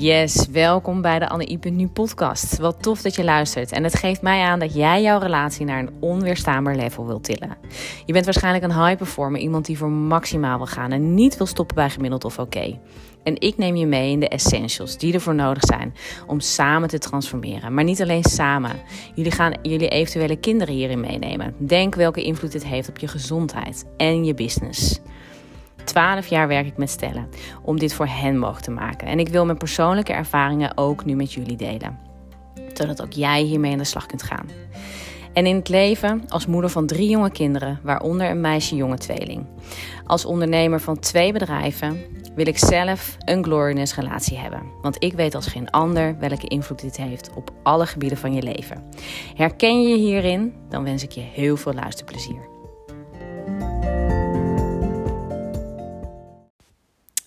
[0.00, 2.58] Yes, welkom bij de Anne Nu podcast.
[2.58, 3.72] Wat tof dat je luistert.
[3.72, 7.56] En het geeft mij aan dat jij jouw relatie naar een onweerstaanbaar level wilt tillen.
[8.06, 11.46] Je bent waarschijnlijk een high performer, iemand die voor maximaal wil gaan en niet wil
[11.46, 12.78] stoppen bij gemiddeld of oké.
[13.22, 15.94] En ik neem je mee in de essentials die ervoor nodig zijn
[16.26, 17.74] om samen te transformeren.
[17.74, 18.80] Maar niet alleen samen.
[19.14, 21.54] Jullie gaan jullie eventuele kinderen hierin meenemen.
[21.58, 25.00] Denk welke invloed dit heeft op je gezondheid en je business.
[25.88, 27.28] 12 jaar werk ik met stellen
[27.62, 29.08] om dit voor hen mogelijk te maken.
[29.08, 31.98] En ik wil mijn persoonlijke ervaringen ook nu met jullie delen.
[32.72, 34.46] Zodat ook jij hiermee aan de slag kunt gaan.
[35.32, 39.46] En in het leven als moeder van drie jonge kinderen, waaronder een meisje-jonge tweeling.
[40.06, 42.00] Als ondernemer van twee bedrijven
[42.34, 44.62] wil ik zelf een glorious relatie hebben.
[44.82, 48.42] Want ik weet als geen ander welke invloed dit heeft op alle gebieden van je
[48.42, 48.84] leven.
[49.34, 50.54] Herken je je hierin?
[50.68, 52.57] Dan wens ik je heel veel luisterplezier.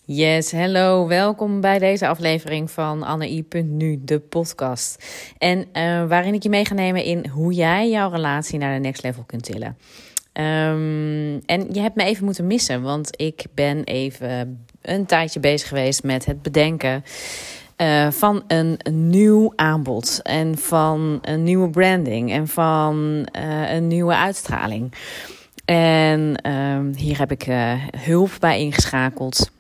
[0.05, 5.05] Yes, hallo, welkom bij deze aflevering van Anne.nu, de podcast.
[5.37, 8.79] En uh, waarin ik je mee ga nemen in hoe jij jouw relatie naar de
[8.79, 9.77] next level kunt tillen.
[10.33, 15.67] Um, en je hebt me even moeten missen, want ik ben even een tijdje bezig
[15.67, 17.03] geweest met het bedenken
[17.77, 24.15] uh, van een, nieuw aanbod en van een nieuwe branding en van uh, een nieuwe
[24.15, 24.93] uitstraling.
[25.65, 27.43] En uh, hier heb ik
[27.97, 29.51] hulp bij ingeschakeld.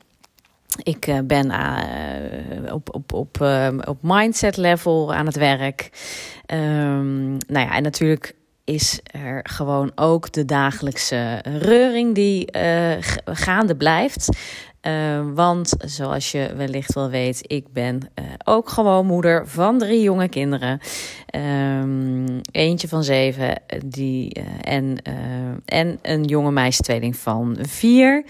[0.83, 5.89] Ik uh, ben uh, op, op, op, uh, op mindset level aan het werk.
[6.53, 12.47] Um, nou ja, en natuurlijk is er gewoon ook de dagelijkse reuring die
[13.25, 14.29] gaande blijft.
[15.33, 18.11] want zoals je wellicht wel weet, ik ben
[18.43, 20.79] ook gewoon moeder van drie jonge kinderen.
[22.51, 24.97] Eentje van zeven die, en,
[25.65, 28.23] en een jonge meisje tweeling van vier.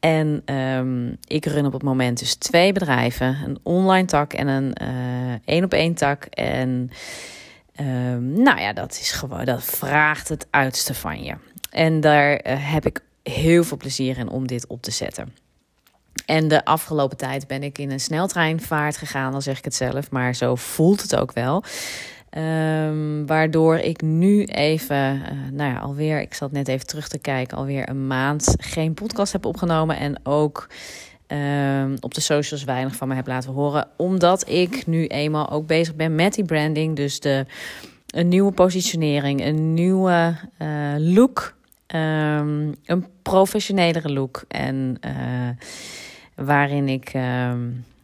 [0.00, 4.74] En um, ik run op het moment dus twee bedrijven: een online tak en een
[5.44, 6.24] één op één tak.
[6.24, 6.90] En
[7.80, 11.34] um, nou ja, dat is gewoon, dat vraagt het uitste van je.
[11.70, 15.34] En daar uh, heb ik heel veel plezier in om dit op te zetten.
[16.26, 20.10] En de afgelopen tijd ben ik in een sneltreinvaart gegaan, dan zeg ik het zelf,
[20.10, 21.64] maar zo voelt het ook wel.
[22.38, 27.18] Um, waardoor ik nu even, uh, nou ja, alweer, ik zat net even terug te
[27.18, 29.96] kijken, alweer een maand geen podcast heb opgenomen.
[29.96, 30.68] En ook
[31.26, 33.88] um, op de socials weinig van me heb laten horen.
[33.96, 36.96] Omdat ik nu eenmaal ook bezig ben met die branding.
[36.96, 37.46] Dus de,
[38.06, 41.54] een nieuwe positionering, een nieuwe uh, look.
[41.94, 44.44] Um, een professionelere look.
[44.48, 45.66] En uh,
[46.46, 47.12] waarin ik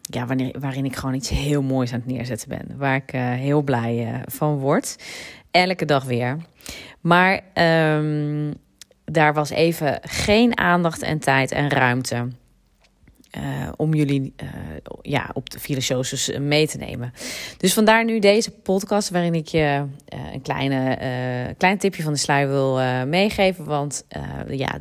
[0.06, 0.26] ja,
[0.58, 2.76] waarin ik gewoon iets heel moois aan het neerzetten ben.
[2.76, 4.96] Waar ik uh, heel blij uh, van word.
[5.50, 6.36] Elke dag weer.
[7.00, 7.40] Maar
[7.98, 8.54] um,
[9.04, 12.28] daar was even geen aandacht en tijd en ruimte.
[13.36, 14.48] Uh, om jullie uh,
[15.02, 17.12] ja, op de shows mee te nemen.
[17.56, 22.18] Dus vandaar nu deze podcast waarin ik je uh, een kleine, klein tipje van de
[22.18, 23.64] sluier wil meegeven.
[23.64, 24.04] Want
[24.48, 24.78] ja,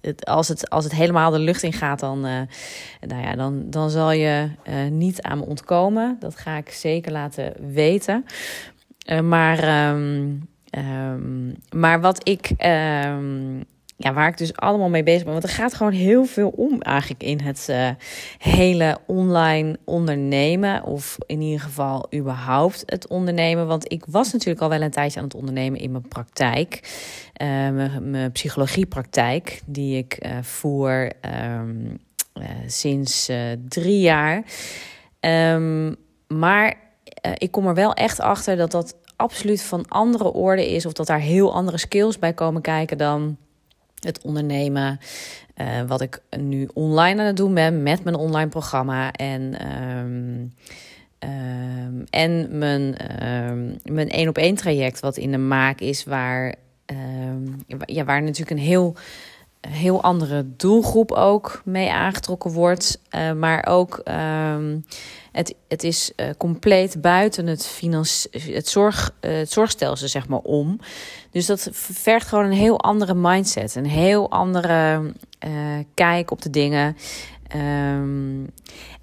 [0.00, 3.90] het, als, het, als het helemaal de lucht in gaat, dan, nou ja, dan, dan
[3.90, 4.48] zal je
[4.90, 6.16] niet aan me ontkomen.
[6.20, 8.24] Dat ga ik zeker laten weten.
[9.22, 12.50] maar, um, um, maar wat ik
[13.06, 13.64] um,
[13.96, 15.32] ja, waar ik dus allemaal mee bezig ben.
[15.32, 17.90] Want er gaat gewoon heel veel om eigenlijk in het uh,
[18.38, 20.82] hele online ondernemen.
[20.84, 23.66] Of in ieder geval überhaupt het ondernemen.
[23.66, 26.80] Want ik was natuurlijk al wel een tijdje aan het ondernemen in mijn praktijk.
[27.42, 27.48] Uh,
[28.00, 31.12] mijn, psychologiepraktijk, die ik uh, voer
[31.60, 31.98] um,
[32.66, 33.30] sinds
[33.68, 34.44] drie jaar.
[35.20, 35.96] Um,
[36.28, 36.74] maar
[37.34, 40.86] ik kom er wel echt achter dat dat absoluut van andere orde is.
[40.86, 43.36] Of dat daar heel andere skills bij komen kijken dan
[44.04, 44.98] het ondernemen.
[45.56, 49.12] Uh, wat ik nu online aan het doen ben met mijn online programma.
[49.12, 50.54] En, um,
[51.18, 56.54] um, en mijn, um, mijn één op één traject, wat in de maak is, waar,
[57.86, 58.96] ja, waar natuurlijk een heel,
[59.68, 63.00] heel andere doelgroep ook mee aangetrokken wordt.
[63.10, 64.02] Uh, maar ook
[65.32, 70.38] het, het is uh, compleet buiten het, financi- het, zorg, uh, het zorgstelsel, zeg maar,
[70.38, 70.78] om.
[71.30, 73.74] Dus dat vergt gewoon een heel andere mindset.
[73.74, 75.12] Een heel andere
[75.94, 76.96] kijk op de dingen.
[77.56, 78.50] Um,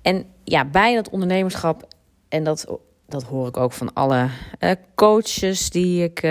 [0.01, 1.87] en ja, bij dat ondernemerschap,
[2.29, 2.67] en dat,
[3.07, 4.27] dat hoor ik ook van alle
[4.95, 6.21] coaches die ik,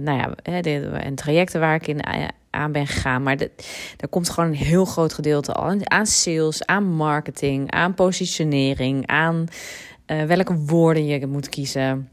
[0.00, 0.34] nou ja,
[1.00, 2.00] en trajecten waar ik in
[2.50, 3.22] aan ben gegaan.
[3.22, 3.36] Maar
[3.96, 9.46] er komt gewoon een heel groot gedeelte aan, aan sales, aan marketing, aan positionering, aan
[10.06, 12.08] uh, welke woorden je moet kiezen.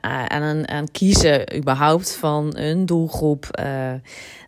[0.00, 3.48] aan, aan kiezen überhaupt van een doelgroep.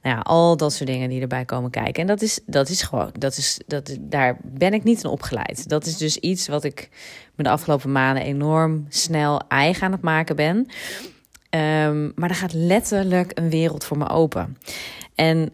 [0.03, 2.03] Nou ja, al dat soort dingen die erbij komen kijken.
[2.03, 5.69] En dat is, dat is gewoon, dat is, dat, daar ben ik niet in opgeleid.
[5.69, 6.89] Dat is dus iets wat ik
[7.35, 10.67] me de afgelopen maanden enorm snel eigen aan het maken ben.
[11.55, 14.57] Um, maar er gaat letterlijk een wereld voor me open.
[15.15, 15.51] En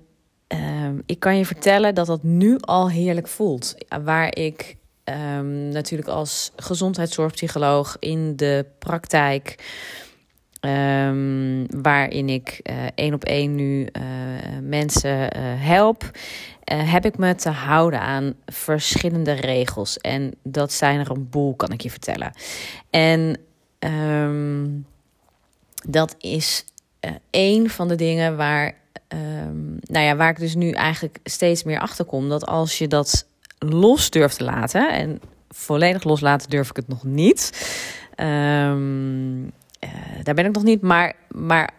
[0.48, 3.74] um, ik kan je vertellen dat dat nu al heerlijk voelt.
[4.04, 9.54] Waar ik um, natuurlijk als gezondheidszorgpsycholoog in de praktijk.
[11.70, 14.02] Waarin ik uh, één op één nu uh,
[14.62, 16.10] mensen uh, help,
[16.64, 19.98] heb ik me te houden aan verschillende regels.
[19.98, 22.32] En dat zijn er een boel, kan ik je vertellen.
[22.90, 23.36] En
[25.88, 26.64] dat is
[27.30, 28.74] één van de dingen waar,
[29.82, 32.28] nou ja, waar ik dus nu eigenlijk steeds meer achter kom.
[32.28, 33.26] Dat als je dat
[33.58, 34.92] los durf te laten.
[34.92, 37.52] En volledig loslaten durf ik het nog niet.
[38.16, 39.50] Um, uh,
[40.22, 40.82] daar ben ik nog niet.
[40.82, 41.70] Maar, maar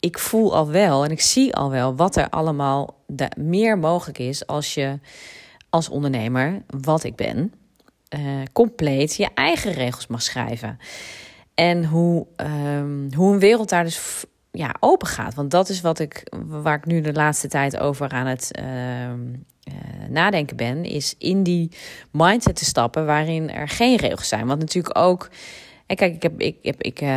[0.00, 4.18] ik voel al wel en ik zie al wel wat er allemaal de, meer mogelijk
[4.18, 4.98] is als je
[5.70, 7.54] als ondernemer, wat ik ben,
[8.16, 8.20] uh,
[8.52, 10.78] compleet je eigen regels mag schrijven.
[11.58, 12.26] En hoe,
[12.76, 15.34] um, hoe een wereld daar dus ja, open gaat.
[15.34, 18.64] Want dat is wat ik, waar ik nu de laatste tijd over aan het uh,
[18.64, 21.70] uh, nadenken ben, is in die
[22.10, 24.46] mindset te stappen waarin er geen regels zijn.
[24.46, 25.30] Want natuurlijk ook.
[25.86, 27.08] En kijk, ik heb, ik heb, ik, uh,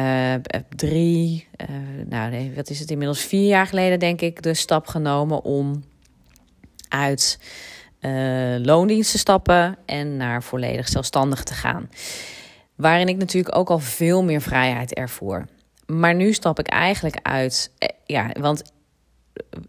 [0.42, 4.54] heb drie, uh, nou nee, wat is het inmiddels, vier jaar geleden denk ik, de
[4.54, 5.84] stap genomen om
[6.90, 7.40] uit
[8.62, 11.90] loondienst te stappen en naar volledig zelfstandig te gaan.
[12.82, 15.46] Waarin ik natuurlijk ook al veel meer vrijheid ervoer.
[15.86, 17.72] Maar nu stap ik eigenlijk uit,
[18.06, 18.72] ja, want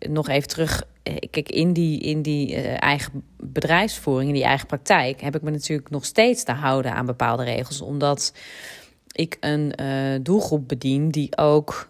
[0.08, 5.20] nog even terug eh, kijk, in die, in die eigen bedrijfsvoering, in die eigen praktijk,
[5.20, 7.80] heb ik me natuurlijk nog steeds te houden aan bepaalde regels.
[7.80, 8.32] Omdat
[9.12, 9.74] ik een
[10.22, 11.86] doelgroep bedien die ook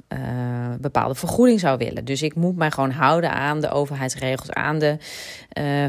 [0.80, 2.04] bepaalde vergoeding zou willen.
[2.04, 4.96] Dus ik moet mij gewoon houden aan de overheidsregels, aan de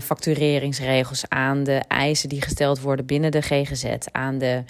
[0.02, 4.64] factureringsregels, aan de eisen die gesteld worden binnen de GGZ, aan de.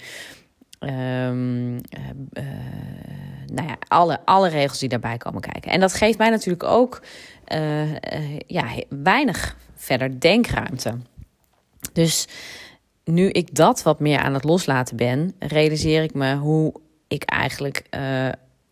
[0.84, 1.80] Um,
[3.52, 5.72] nou ja, alle, alle regels die daarbij komen kijken.
[5.72, 7.02] En dat geeft mij natuurlijk ook
[7.54, 7.98] uh,
[8.46, 10.98] ja, weinig verder denkruimte.
[11.92, 12.28] Dus
[13.04, 16.74] nu ik dat wat meer aan het loslaten ben, realiseer ik me hoe
[17.08, 17.82] ik eigenlijk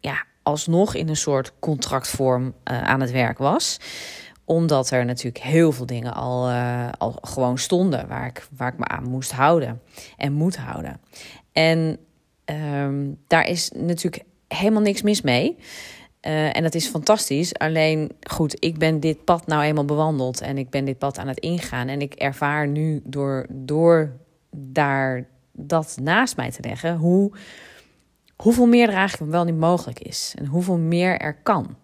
[0.01, 3.79] ja, alsnog in een soort contractvorm aan het werk was
[4.45, 6.51] omdat er natuurlijk heel veel dingen al,
[6.99, 9.81] al gewoon stonden waar ik, waar ik me aan moest houden
[10.17, 11.01] en moet houden.
[11.53, 11.99] En
[12.45, 15.57] um, daar is natuurlijk helemaal niks mis mee.
[16.27, 17.55] Uh, en dat is fantastisch.
[17.55, 21.29] Alleen goed, ik ben dit pad nou eenmaal bewandeld en ik ben dit pad aan
[21.29, 21.89] het ingaan.
[21.89, 24.13] En ik ervaar nu door, door
[24.51, 27.33] daar dat naast mij te leggen, hoe,
[28.37, 30.35] hoeveel meer er eigenlijk wel niet mogelijk is.
[30.39, 31.77] En hoeveel meer er kan.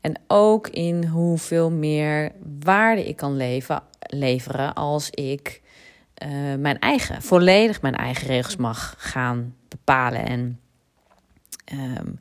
[0.00, 5.62] En ook in hoeveel meer waarde ik kan leven, leveren als ik
[6.24, 10.26] uh, mijn eigen, volledig mijn eigen regels mag gaan bepalen.
[10.26, 10.60] En
[11.72, 12.18] um,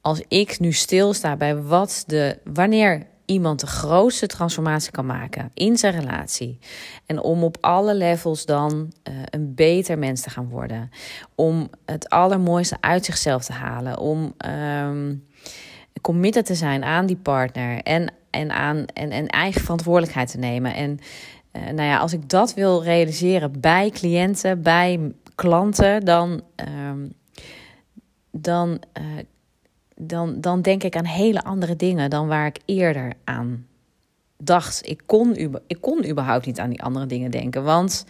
[0.00, 5.76] als ik nu stilsta bij wat de, wanneer iemand de grootste transformatie kan maken in
[5.76, 6.58] zijn relatie.
[7.06, 10.90] En om op alle levels dan uh, een beter mens te gaan worden.
[11.34, 13.98] Om het allermooiste uit zichzelf te halen.
[13.98, 15.26] Om um,
[16.00, 17.82] committed te zijn aan die partner.
[17.82, 20.74] En, en, aan, en, en eigen verantwoordelijkheid te nemen.
[20.74, 20.98] En
[21.52, 26.42] uh, nou ja, als ik dat wil realiseren bij cliënten, bij klanten, dan.
[26.88, 27.12] Um,
[28.36, 29.04] dan uh,
[29.96, 33.66] dan, dan denk ik aan hele andere dingen dan waar ik eerder aan
[34.38, 34.88] dacht.
[34.88, 35.36] Ik kon,
[35.66, 37.64] ik kon überhaupt niet aan die andere dingen denken.
[37.64, 38.04] Want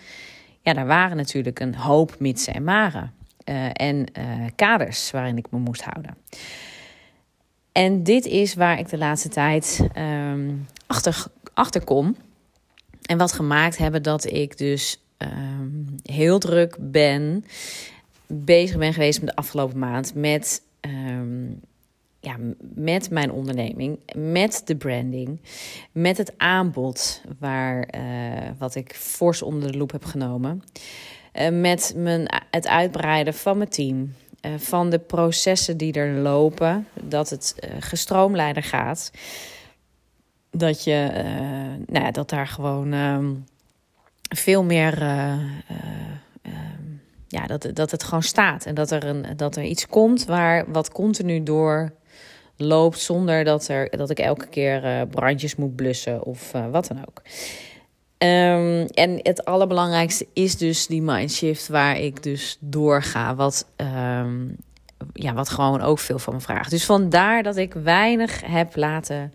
[0.62, 3.12] ja, daar waren natuurlijk een hoop mitsen en maren.
[3.45, 6.17] Uh, en uh, kaders waarin ik me moest houden.
[7.73, 11.25] En dit is waar ik de laatste tijd um, achter,
[11.55, 12.17] achter kom.
[13.03, 17.45] En wat gemaakt hebben dat ik dus um, heel druk ben,
[18.26, 21.61] bezig ben geweest met de afgelopen maand met um,
[22.25, 22.37] ja,
[22.75, 25.40] met mijn onderneming, met de branding,
[25.93, 30.62] met het aanbod waar, uh, wat ik fors onder de loep heb genomen,
[31.35, 34.14] uh, met mijn, het uitbreiden van mijn team,
[34.47, 39.11] uh, van de processen die er lopen, dat het gestroomlijder gaat,
[40.50, 41.11] dat, je,
[41.87, 43.33] nou ja, dat daar gewoon ehm,
[44.28, 44.99] veel meer
[47.28, 48.66] ja, dat, dat het gewoon staat.
[48.66, 51.93] En dat er, een, dat er iets komt waar wat continu door
[52.56, 56.87] loopt zonder dat, er, dat ik elke keer uh, brandjes moet blussen of uh, wat
[56.87, 57.23] dan ook.
[58.18, 63.34] Um, en het allerbelangrijkste is dus die mindshift waar ik dus doorga.
[63.34, 64.56] Wat, um,
[65.12, 66.70] ja, wat gewoon ook veel van me vraagt.
[66.70, 69.32] Dus vandaar dat ik weinig heb laten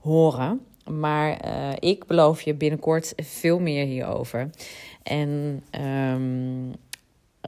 [0.00, 0.60] horen.
[0.90, 1.38] Maar
[1.78, 4.50] ik beloof je binnenkort veel meer hierover.
[5.02, 5.62] En
[6.14, 6.74] um,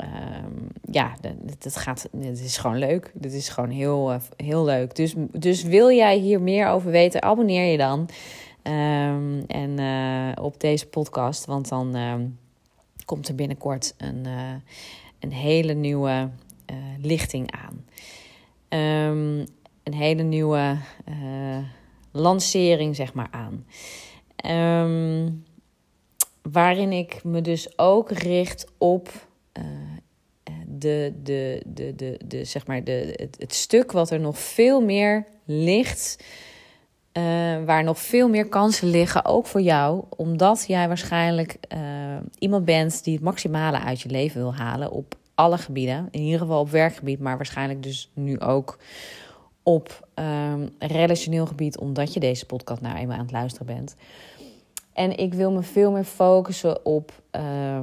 [0.02, 1.16] um, ja,
[1.58, 3.12] het, gaat, het is gewoon leuk.
[3.20, 4.94] Het is gewoon heel, uh, heel leuk.
[4.94, 8.08] Dus, dus wil jij hier meer over weten, abonneer je dan.
[8.62, 12.38] Um, en uh, op deze podcast, want dan um,
[13.04, 14.54] komt er binnenkort een, uh,
[15.20, 16.30] een hele nieuwe
[17.00, 17.84] lichting aan.
[19.82, 20.76] een hele nieuwe
[22.10, 23.66] lancering, zeg maar, aan.
[26.42, 29.10] waarin ik me dus ook richt op
[30.66, 35.26] de, de, de, de, de, zeg maar de, het, stuk wat er nog veel meer
[35.44, 36.24] ligt.
[37.12, 37.22] Uh,
[37.64, 41.80] waar nog veel meer kansen liggen, ook voor jou, omdat jij waarschijnlijk uh,
[42.38, 46.08] iemand bent die het maximale uit je leven wil halen op alle gebieden.
[46.10, 48.78] In ieder geval op werkgebied, maar waarschijnlijk dus nu ook
[49.62, 53.96] op um, relationeel gebied, omdat je deze podcast nou eenmaal aan het luisteren bent.
[54.92, 57.78] En ik wil me veel meer focussen op uh,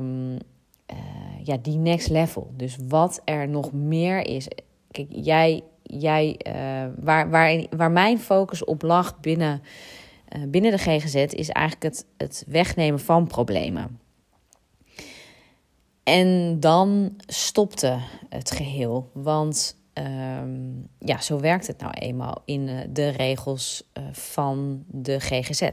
[1.44, 2.54] ja, die next level.
[2.58, 4.48] Dus wat er nog meer is.
[4.92, 9.62] Kijk, jij, jij uh, waar, waar, waar mijn focus op lag binnen,
[10.36, 14.00] uh, binnen de GGZ, is eigenlijk het, het wegnemen van problemen.
[16.04, 19.10] En dan stopte het geheel.
[19.14, 25.70] Want um, ja, zo werkt het nou eenmaal in de regels van de GGZ.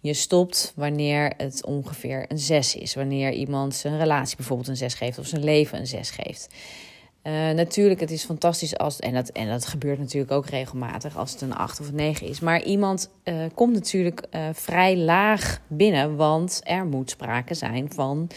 [0.00, 2.94] Je stopt wanneer het ongeveer een 6 is.
[2.94, 6.54] Wanneer iemand zijn relatie bijvoorbeeld een 6 geeft of zijn leven een 6 geeft.
[7.22, 11.32] Uh, natuurlijk, het is fantastisch als, en dat, en dat gebeurt natuurlijk ook regelmatig als
[11.32, 12.40] het een 8 of een 9 is.
[12.40, 13.10] Maar iemand
[13.54, 18.28] komt natuurlijk vrij laag binnen, want er moet sprake zijn van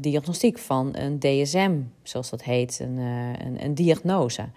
[0.00, 4.48] diagnostiek, van een DSM, zoals dat heet, een, een, een diagnose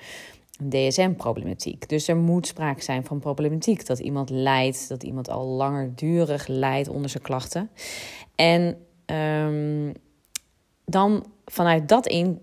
[0.59, 1.89] een DSM-problematiek.
[1.89, 3.85] Dus er moet sprake zijn van problematiek.
[3.85, 7.69] Dat iemand lijdt, dat iemand al langerdurig lijdt onder zijn klachten.
[8.35, 9.93] En um,
[10.85, 12.41] dan vanuit dat, in,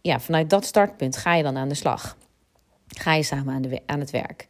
[0.00, 2.16] ja, vanuit dat startpunt ga je dan aan de slag.
[2.88, 4.46] Ga je samen aan, de, aan het werk.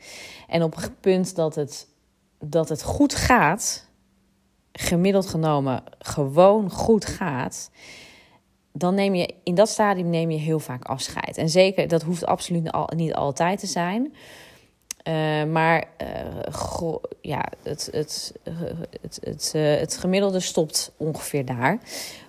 [0.49, 1.89] En op het punt dat het,
[2.39, 3.88] dat het goed gaat,
[4.81, 7.71] gemiddeld genomen gewoon goed gaat
[8.79, 11.37] dan neem je in dat stadium neem je heel vaak afscheid.
[11.37, 14.15] En zeker, dat hoeft absoluut niet altijd te zijn.
[15.09, 18.35] Uh, maar uh, ja, het, het,
[19.01, 21.79] het, het, uh, het gemiddelde stopt ongeveer daar.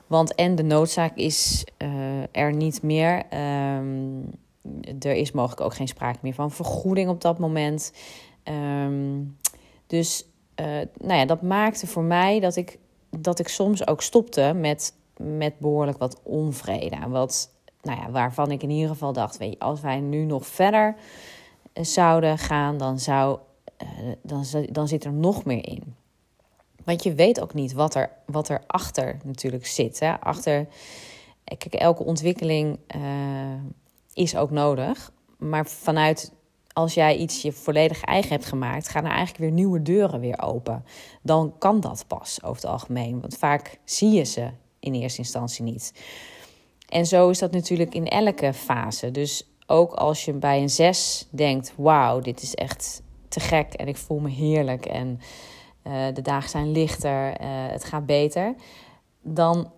[0.07, 1.65] Want en de noodzaak is
[2.31, 3.23] er niet meer.
[3.77, 4.29] Um,
[4.99, 7.93] er is mogelijk ook geen sprake meer van vergoeding op dat moment.
[8.43, 9.37] Um,
[9.87, 10.25] dus
[11.01, 15.59] nou ja, dat maakte voor mij dat ik, dat ik soms ook stopte met met
[15.59, 16.97] behoorlijk wat onvrede.
[17.07, 17.49] Wat,
[17.81, 20.95] nou ja, waarvan ik in ieder geval dacht: weet je, als wij nu nog verder
[21.73, 23.39] eh, zouden gaan, dan, zou,
[23.83, 25.95] uh, dan, dan zit er nog meer in.
[26.83, 29.99] Want je weet ook niet wat er, wat er achter natuurlijk zit.
[29.99, 30.19] Hè?
[30.19, 30.67] Achter,
[31.43, 32.79] kijk, elke ontwikkeling
[34.13, 35.11] is ook nodig.
[35.37, 36.31] Maar vanuit
[36.79, 40.41] als jij iets je volledig eigen hebt gemaakt, gaan er eigenlijk weer nieuwe deuren weer
[40.41, 40.85] open.
[41.21, 43.21] Dan kan dat pas over het algemeen.
[43.21, 45.93] Want vaak zie je ze in eerste instantie niet.
[46.89, 49.11] En zo is dat natuurlijk in elke fase.
[49.11, 53.87] Dus ook als je bij een 6 denkt: wauw, dit is echt te gek en
[53.87, 55.19] ik voel me heerlijk en
[55.83, 58.55] uh, de dagen zijn lichter, uh, het gaat beter,
[59.21, 59.71] dan,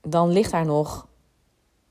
[0.00, 1.06] dan ligt daar nog,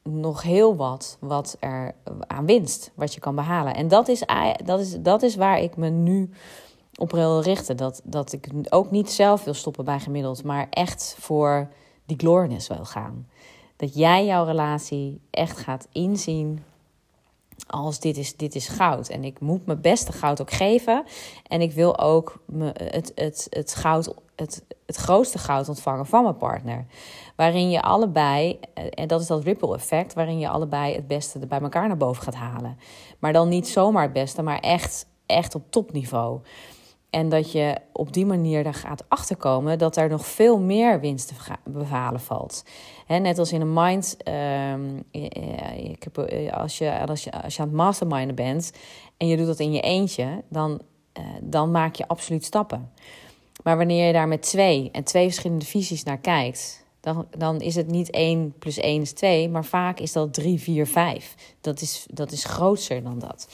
[0.04, 1.96] nog heel wat wat er
[2.28, 3.76] aan winst, wat je kan behalen.
[3.76, 4.24] En dat is,
[4.64, 6.30] dat is, dat is waar ik me nu
[6.96, 7.78] op wil richten.
[7.78, 11.70] Dat, dat ik ook niet zelf wil stoppen bij gemiddeld, maar echt voor
[12.06, 13.28] die gloriousness wil gaan.
[13.76, 16.64] Dat jij jouw relatie echt gaat inzien
[17.68, 19.10] als dit is, dit is goud.
[19.10, 21.04] En ik moet mijn beste goud ook geven.
[21.48, 26.24] En ik wil ook me, het, het, het, goud, het, het grootste goud ontvangen van
[26.24, 26.86] mijn partner.
[27.42, 31.60] Waarin je allebei, en dat is dat ripple effect, waarin je allebei het beste bij
[31.60, 32.78] elkaar naar boven gaat halen.
[33.20, 36.40] Maar dan niet zomaar het beste, maar echt, echt op topniveau.
[37.10, 41.28] En dat je op die manier er gaat achterkomen dat er nog veel meer winst
[41.28, 41.34] te
[41.72, 42.64] bevalen valt.
[43.08, 45.00] net als in een mind, ehm,
[46.00, 48.72] heb, eh, als, je, als, je, als je aan het masterminden bent
[49.18, 50.82] en je doet dat in je eentje, dan,
[51.42, 52.92] dan maak je absoluut stappen.
[53.64, 57.76] Maar wanneer je daar met twee en twee verschillende visies naar kijkt, dan, dan is
[57.76, 61.36] het niet 1 plus 1 is 2, maar vaak is dat 3, 4, 5.
[61.62, 63.48] Dat is, dat is groter dan dat.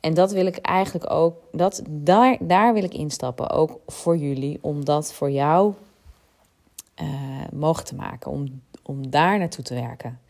[0.00, 4.58] En dat wil ik eigenlijk ook, dat, daar, daar wil ik instappen, ook voor jullie,
[4.60, 5.74] om dat voor jou
[7.02, 7.08] uh,
[7.52, 10.20] mogelijk te maken, om, om daar naartoe te werken.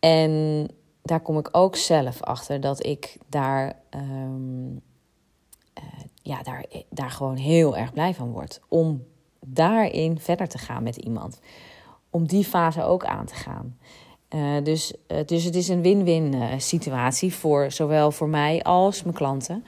[0.00, 0.68] En
[1.02, 4.76] daar kom ik ook zelf achter dat ik daar, ehm,
[5.72, 5.82] eh,
[6.22, 8.60] ja, daar, daar gewoon heel erg blij van word.
[8.68, 9.04] Om
[9.46, 11.40] daarin verder te gaan met iemand.
[12.10, 13.78] Om die fase ook aan te gaan.
[14.34, 19.14] Uh, dus, uh, dus het is een win-win situatie voor zowel voor mij als mijn
[19.14, 19.64] klanten.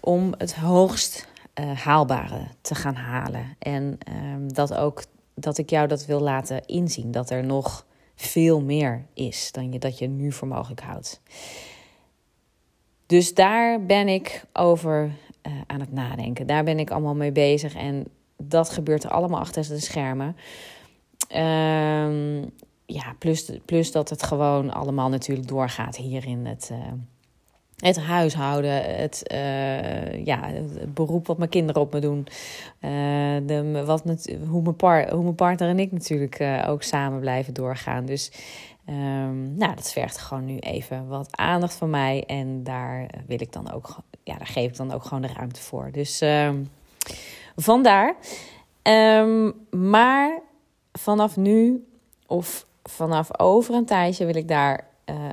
[0.00, 1.30] Om het hoogst
[1.74, 3.56] haalbare te gaan halen.
[3.58, 5.04] En ehm, dat ook
[5.34, 7.10] dat ik jou dat wil laten inzien.
[7.10, 11.20] Dat er nog veel meer is dan je, dat je nu voor mogelijk houdt.
[13.06, 15.10] Dus daar ben ik over
[15.66, 16.46] aan het nadenken.
[16.46, 17.74] Daar ben ik allemaal mee bezig.
[17.74, 18.06] En
[18.48, 20.36] dat gebeurt allemaal achter de schermen.
[21.36, 22.50] Um,
[22.86, 26.78] ja, plus, plus dat het gewoon allemaal natuurlijk doorgaat hier in het, uh,
[27.76, 32.26] het huishouden, het, uh, ja, het beroep wat mijn kinderen op me doen.
[32.80, 32.90] Uh,
[33.46, 34.02] de, wat,
[34.48, 38.04] hoe, mijn hoe mijn partner en ik natuurlijk ook samen blijven doorgaan.
[38.04, 38.32] Dus
[38.88, 42.24] um, nou, dat vergt gewoon nu even wat aandacht van mij.
[42.26, 45.60] En daar wil ik dan ook, ja, daar geef ik dan ook gewoon de ruimte
[45.60, 45.88] voor.
[45.92, 46.70] Dus um,
[47.56, 48.16] vandaar.
[48.82, 50.40] Um, maar
[50.92, 51.86] vanaf nu
[52.26, 54.90] of vanaf over een tijdje wil ik daar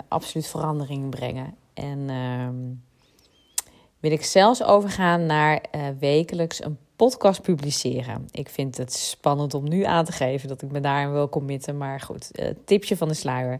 [0.07, 1.55] absoluut verandering brengen.
[1.73, 2.47] En uh,
[3.99, 8.25] wil ik zelfs overgaan naar uh, wekelijks een podcast publiceren.
[8.31, 11.77] Ik vind het spannend om nu aan te geven dat ik me daarin wil committen.
[11.77, 13.59] Maar goed, uh, tipje van de sluier.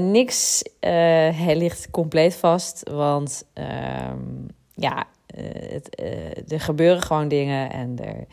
[0.00, 0.62] Niks
[1.38, 4.18] ligt compleet vast, want ehm,
[4.74, 6.02] ja, het,
[6.52, 7.70] er gebeuren gewoon dingen.
[7.70, 8.26] En er,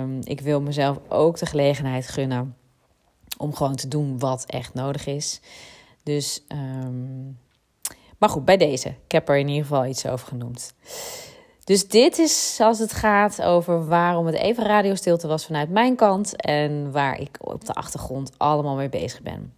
[0.00, 2.56] um, ik wil mezelf ook de gelegenheid gunnen
[3.38, 5.40] om gewoon te doen wat echt nodig is.
[6.02, 7.38] Dus um,
[8.18, 8.88] maar goed, bij deze.
[8.88, 10.74] Ik heb er in ieder geval iets over genoemd.
[11.64, 16.36] Dus dit is als het gaat over waarom het even radiostilte was vanuit mijn kant
[16.36, 19.54] en waar ik op de achtergrond allemaal mee bezig ben.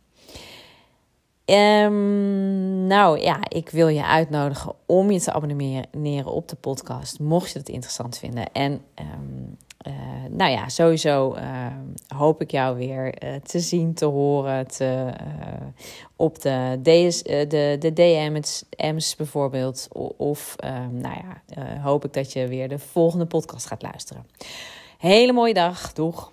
[1.50, 7.52] Um, nou ja, ik wil je uitnodigen om je te abonneren op de podcast, mocht
[7.52, 8.52] je dat interessant vinden.
[8.52, 9.94] En um, uh,
[10.30, 11.66] nou ja, sowieso uh,
[12.16, 15.12] hoop ik jou weer uh, te zien, te horen te,
[16.16, 19.88] op de, de, de DM's bijvoorbeeld.
[20.16, 20.56] Of
[20.90, 21.42] nou ja,
[21.80, 24.26] hoop ik dat je weer de volgende podcast gaat luisteren.
[24.98, 25.92] Hele mooie dag.
[25.92, 26.32] Doeg!